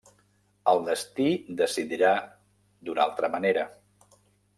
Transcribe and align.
El 0.71 0.79
destí 0.85 1.27
decidirà 1.59 2.13
d'una 2.89 3.05
altra 3.05 3.31
manera. 3.35 3.67